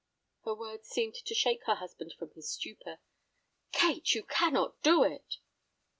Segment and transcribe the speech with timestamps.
[0.45, 2.97] Her words seemed to shake her husband from his stupor.
[3.71, 5.37] "Kate, you cannot do it."